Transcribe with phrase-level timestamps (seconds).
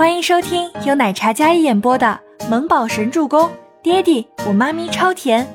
[0.00, 3.42] 欢迎收听由奶茶嘉一演播的《萌宝神助攻》，
[3.82, 5.46] 爹地我妈咪超甜，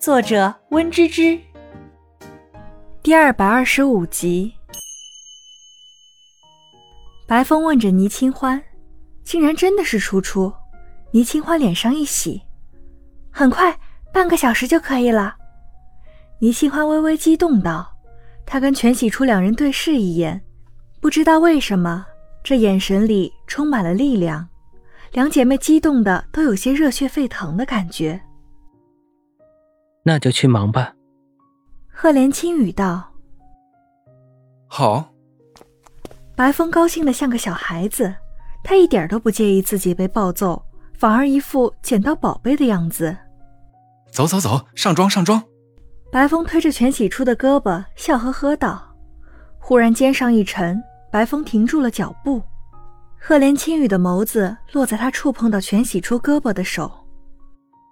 [0.00, 1.38] 作者温芝芝。
[3.00, 4.52] 第二百二十五集。
[7.28, 8.60] 白风问着倪清欢，
[9.22, 10.52] 竟然真的是初初。
[11.12, 12.42] 倪清欢脸上一喜，
[13.30, 13.78] 很快，
[14.12, 15.36] 半个小时就可以了。
[16.40, 17.96] 倪清欢微微激动道
[18.44, 20.42] ：“她跟全喜初两人对视一眼，
[21.00, 22.04] 不知道为什么。”
[22.48, 24.48] 这眼神里充满了力量，
[25.10, 28.20] 两姐妹激动的都有些热血沸腾的感觉。
[30.04, 30.94] 那就去忙吧。
[31.88, 33.12] 赫连轻语道
[34.70, 35.12] ：“好。”
[36.36, 38.14] 白风高兴的像个小孩子，
[38.62, 40.64] 他一点都不介意自己被暴揍，
[40.96, 43.16] 反而一副捡到宝贝的样子。
[44.12, 45.42] 走走走，上妆上妆。
[46.12, 48.94] 白风推着全喜初的胳膊，笑呵呵道。
[49.58, 50.80] 忽然肩上一沉。
[51.16, 52.42] 白风停住了脚步，
[53.18, 56.92] 赫连青羽的眸子落在他触碰到全喜初胳膊的手。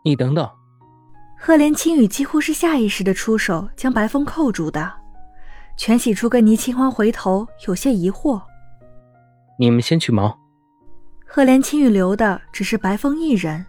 [0.05, 0.47] 你等等。
[1.39, 4.93] 赫连青羽几乎是下意识的出手将白风扣住的。
[5.79, 8.43] 全喜初跟倪清欢回头，有些疑惑。
[9.59, 10.39] 你们先去忙。
[11.27, 13.65] 赫连青雨留的只是白风一人。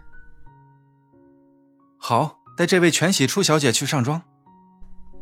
[1.96, 4.20] 好，带这位全喜初小姐去上妆。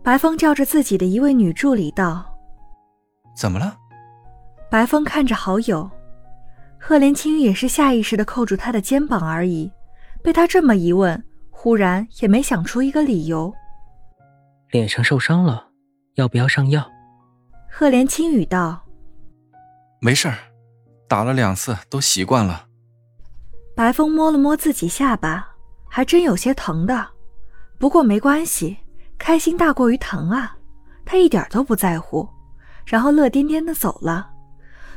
[0.03, 2.37] 白风叫着自己的一位女助理道
[3.39, 3.77] ：“怎么了？”
[4.75, 5.89] 白风看着好友，
[6.81, 9.71] 贺连青也是下意识的扣住他的肩膀而已。
[10.21, 13.55] 被他这么一问，忽然也没想出一个理由。
[14.71, 15.69] 脸上受伤了，
[16.15, 16.85] 要不要上药？
[17.71, 18.85] 赫连青语道
[20.03, 20.37] ：“没事儿，
[21.07, 22.67] 打了两次都习惯了。”
[23.77, 25.55] 白风摸了摸自己下巴，
[25.89, 27.07] 还真有些疼的。
[27.79, 28.77] 不过没关系，
[29.19, 30.57] 开心大过于疼啊，
[31.05, 32.29] 他一点都不在乎，
[32.85, 34.33] 然后乐颠颠的走了。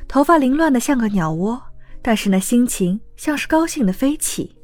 [0.08, 1.61] 头发凌乱的像个鸟窝，
[2.02, 4.55] 但是那心情像是高兴的飞起。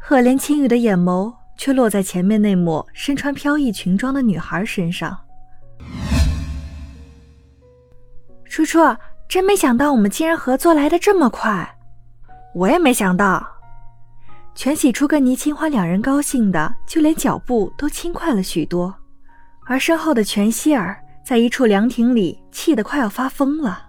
[0.00, 5.18] 赫连青羽的眼眸却落在前面那抹身穿飘逸裙装的女孩身上。
[8.44, 8.78] 初初，
[9.28, 11.76] 真没想到我们竟然合作来的这么快，
[12.54, 13.44] 我也没想到。
[14.54, 18.94] 全喜初跟倪清欢两人高兴的，就连脚步都轻快了许多，
[19.66, 23.85] 而身后的全希儿在一处凉亭里气得快要发疯了。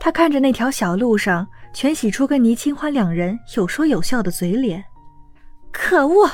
[0.00, 4.82] 他看着那条小路上全喜初跟倪清欢两人有说有笑的嘴脸，
[5.70, 6.28] 可恶，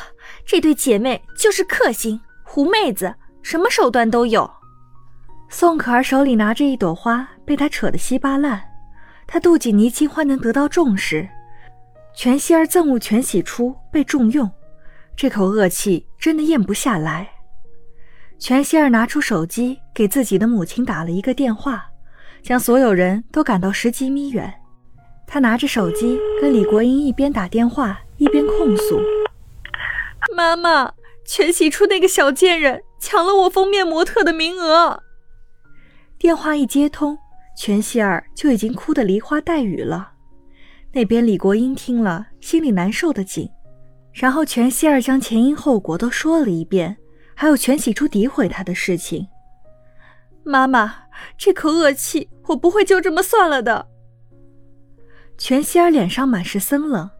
[0.46, 3.12] 这对姐妹就是克星、狐妹子，
[3.42, 4.48] 什么手段都有。
[5.48, 8.62] 宋可儿手里拿着一朵花，被他扯得稀巴烂。
[9.26, 11.28] 他妒忌倪清欢能得到重视，
[12.14, 14.48] 全希儿憎恶全喜初被重用，
[15.16, 17.28] 这口恶气真的咽不下来。
[18.38, 21.84] 全希儿拿出手机给自己的母亲打了一个电话。
[22.46, 24.54] 将所有人都赶到十几米远，
[25.26, 29.00] 他拿着手机跟李国英一边打电话一边控诉
[30.36, 30.92] ：“妈妈，
[31.26, 35.02] 全喜初那个小贱人抢了我封面模特的名额。”
[36.16, 37.18] 电话一接通，
[37.58, 40.12] 全希儿就已经哭得梨花带雨了。
[40.92, 43.50] 那边李国英听了，心里难受的紧。
[44.12, 46.96] 然后全希儿将前因后果都说了一遍，
[47.34, 49.26] 还有全喜初诋毁他的事情。
[50.48, 50.94] 妈妈，
[51.36, 53.88] 这口恶气我不会就这么算了的。
[55.36, 57.10] 全希儿脸上满是森冷，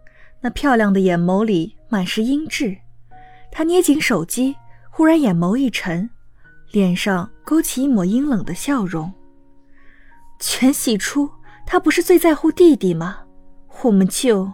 [0.43, 2.79] 那漂亮的眼眸里满是阴鸷。
[3.51, 4.55] 她捏紧手机，
[4.91, 6.09] 忽然眼眸一沉，
[6.71, 9.13] 脸上勾起一抹阴冷的笑容。
[10.39, 11.29] 全喜初，
[11.67, 13.25] 他不是最在乎弟弟吗？
[13.83, 14.53] 我们就……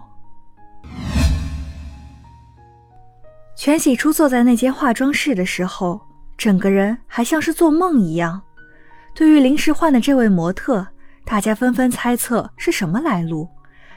[3.54, 6.00] 全喜初坐在那间化妆室的时候，
[6.39, 8.41] 整个人还像是做梦一样。
[9.14, 10.86] 对于临时换的这位模特，
[11.24, 13.48] 大家纷纷猜测是什么来路，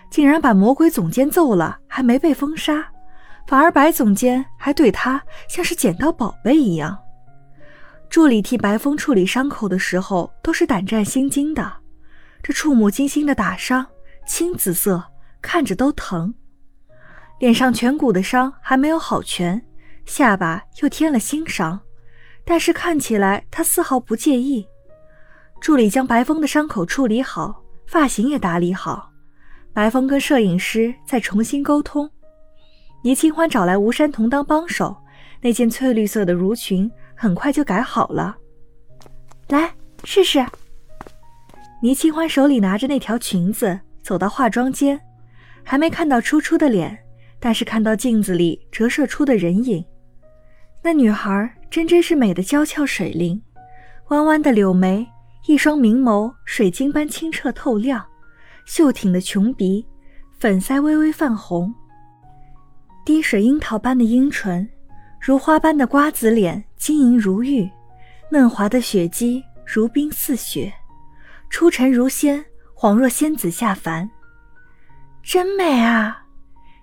[0.09, 2.85] 竟然把魔鬼总监揍了，还没被封杀，
[3.47, 6.97] 反而白总监还对他像是捡到宝贝一样。
[8.09, 11.73] 助理替白风处理伤口的时候，都是胆战心惊的。
[12.43, 13.85] 这触目惊心的打伤，
[14.27, 15.03] 青紫色，
[15.41, 16.33] 看着都疼。
[17.39, 19.61] 脸上颧骨的伤还没有好全，
[20.05, 21.79] 下巴又添了新伤，
[22.45, 24.65] 但是看起来他丝毫不介意。
[25.59, 29.11] 助理将白风的伤口处理好，发型也打理好。
[29.73, 32.09] 白风跟摄影师再重新沟通。
[33.03, 34.95] 倪清欢找来吴山童当帮手，
[35.41, 38.37] 那件翠绿色的襦裙很快就改好了。
[39.49, 39.73] 来
[40.03, 40.45] 试试。
[41.81, 44.99] 倪清欢手里拿着那条裙子，走到化妆间，
[45.63, 46.97] 还没看到初初的脸，
[47.39, 49.83] 但是看到镜子里折射出的人影。
[50.81, 53.41] 那女孩真真是美的娇俏水灵，
[54.07, 55.05] 弯弯的柳眉。
[55.47, 58.03] 一双明眸，水晶般清澈透亮，
[58.65, 59.85] 秀挺的琼鼻，
[60.39, 61.71] 粉腮微微泛红，
[63.05, 64.67] 滴水樱桃般的樱唇，
[65.21, 67.69] 如花般的瓜子脸，晶莹如玉，
[68.31, 70.73] 嫩滑的雪肌如冰似雪，
[71.51, 72.43] 出尘如仙，
[72.75, 74.09] 恍若仙子下凡。
[75.21, 76.23] 真美啊！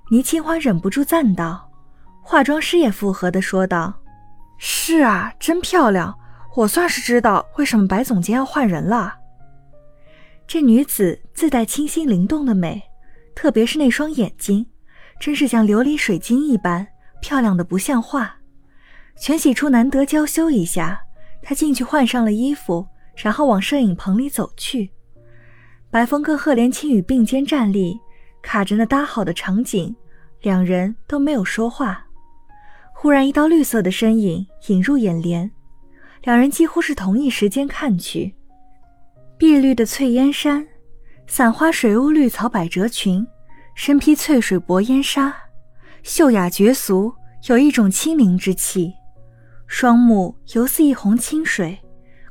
[0.08, 1.68] 倪清欢忍不住赞道，
[2.20, 3.92] 化妆师也附和的说道
[4.56, 6.16] ：“是啊，真漂亮。
[6.54, 9.14] 我算是知道为什么白总监要换人了。”
[10.46, 12.82] 这女子自带清新灵动的美，
[13.34, 14.66] 特别是那双眼睛，
[15.18, 16.86] 真是像琉璃水晶一般
[17.20, 18.36] 漂亮的不像话。
[19.16, 21.00] 全喜初难得娇羞一下，
[21.42, 24.90] 他进去换上了衣服，然后往摄影棚里走去。
[25.90, 27.98] 白风跟赫连青羽并肩站立，
[28.42, 29.94] 卡着那搭好的场景，
[30.40, 32.04] 两人都没有说话。
[32.94, 35.50] 忽然，一道绿色的身影引入眼帘，
[36.22, 38.34] 两人几乎是同一时间看去。
[39.36, 40.66] 碧绿的翠烟衫，
[41.26, 43.26] 散花水雾绿草百褶裙，
[43.74, 45.34] 身披翠水薄烟纱，
[46.02, 47.12] 秀雅绝俗，
[47.48, 48.92] 有一种清灵之气。
[49.66, 51.76] 双目犹似一泓清水，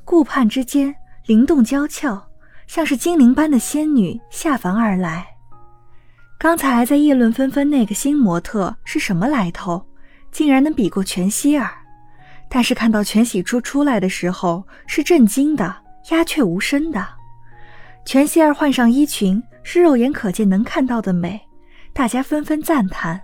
[0.06, 0.96] 顾盼之间
[1.26, 2.30] 灵动娇俏，
[2.68, 5.28] 像是精灵般的仙女下凡而来。
[6.40, 9.86] 刚才还在议论纷纷，那个新模特是什么来头，
[10.32, 11.81] 竟然能比过全希儿。
[12.54, 15.78] 但是看到全喜初出来的时候，是震惊的。
[16.10, 17.08] 鸦雀无声的，
[18.06, 21.40] 全希儿换上衣裙，是肉眼可见能看到的美，
[21.94, 23.22] 大家纷纷赞叹。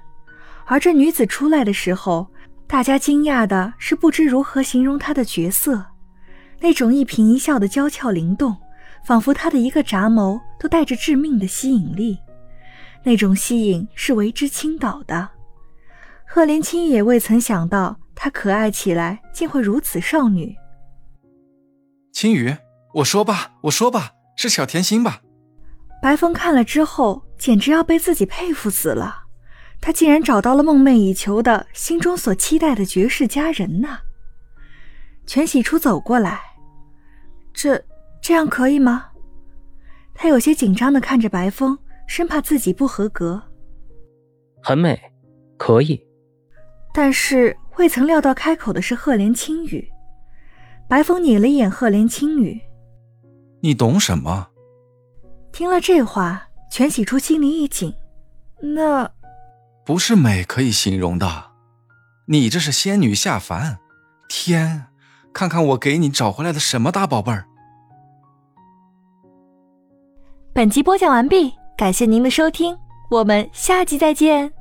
[0.67, 2.27] 而这女子出来的时候，
[2.67, 5.83] 大家惊讶的是不知如何形容她的角色，
[6.59, 8.55] 那种一颦一笑的娇俏灵动，
[9.03, 12.19] 仿佛她的一个眨眸都带着致命的吸引力，
[13.03, 15.27] 那种吸引是为之倾倒的。
[16.27, 20.53] 赫连青也未曾想到，她可爱起来竟会如此少女。
[22.11, 22.57] 青羽。
[22.93, 25.21] 我说吧，我说吧，是小甜心吧？
[26.01, 29.25] 白风看了之后，简直要被自己佩服死了。
[29.79, 33.99] 他竟然找到了梦寐以求的心中所期待的绝世佳人呐！
[35.27, 36.41] 全喜初走过来，
[37.53, 37.79] 这
[38.19, 39.09] 这样可以吗？
[40.15, 41.77] 他有些紧张的看着白风，
[42.07, 43.43] 生怕自己不合格。
[44.63, 44.99] 很美，
[45.57, 46.03] 可以。
[46.91, 49.89] 但是未曾料到开口的是赫连青羽。
[50.87, 52.59] 白风睨了一眼赫连青羽。
[53.61, 54.47] 你懂什么？
[55.51, 57.93] 听了这话，全喜初心里一紧。
[58.61, 59.09] 那
[59.85, 61.51] 不是美可以形容的。
[62.27, 63.79] 你这是仙女下凡。
[64.29, 64.87] 天，
[65.33, 67.45] 看看我给你找回来的什么大宝贝儿！
[70.53, 72.77] 本集播讲完毕，感谢您的收听，
[73.09, 74.56] 我们下集再见。